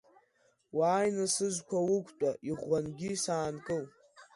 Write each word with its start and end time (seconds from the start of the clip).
Уааины 0.77 1.25
сызқәа 1.35 1.77
уқәтәа, 1.95 2.29
иӷәӷәангьы 2.49 3.11
саанкыл. 3.23 3.85